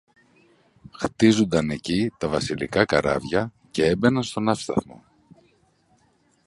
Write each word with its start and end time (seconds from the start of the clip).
χτίζουνταν 0.91 1.69
εκεί 1.69 2.11
τα 2.17 2.27
βασιλικά 2.27 2.85
καράβια 2.85 3.53
κι 3.71 3.81
έμπαιναν 3.81 4.23
στο 4.23 4.39
ναύσταθμο. 4.39 5.03